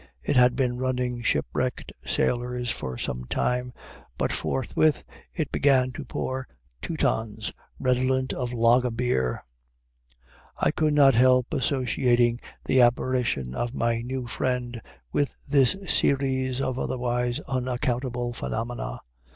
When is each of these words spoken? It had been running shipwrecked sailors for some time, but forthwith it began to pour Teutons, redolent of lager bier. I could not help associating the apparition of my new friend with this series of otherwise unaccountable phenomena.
It 0.23 0.35
had 0.35 0.55
been 0.55 0.79
running 0.79 1.21
shipwrecked 1.21 1.91
sailors 2.03 2.71
for 2.71 2.97
some 2.97 3.25
time, 3.25 3.71
but 4.17 4.33
forthwith 4.33 5.03
it 5.31 5.51
began 5.51 5.91
to 5.91 6.03
pour 6.03 6.47
Teutons, 6.81 7.53
redolent 7.77 8.33
of 8.33 8.51
lager 8.51 8.89
bier. 8.89 9.43
I 10.57 10.71
could 10.71 10.93
not 10.95 11.13
help 11.13 11.53
associating 11.53 12.39
the 12.65 12.81
apparition 12.81 13.53
of 13.53 13.75
my 13.75 14.01
new 14.01 14.25
friend 14.25 14.81
with 15.11 15.35
this 15.47 15.77
series 15.87 16.61
of 16.61 16.79
otherwise 16.79 17.39
unaccountable 17.41 18.33
phenomena. 18.33 19.01